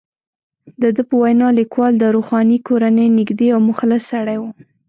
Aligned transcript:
د 0.81 0.83
ده 0.95 1.03
په 1.09 1.15
وینا، 1.21 1.47
لیکوال 1.59 1.93
د 1.97 2.03
روښاني 2.15 2.57
کورنۍ 2.67 3.07
نږدې 3.19 3.47
او 3.55 3.59
مخلص 3.69 4.01
سړی 4.13 4.37
وو. 4.39 4.49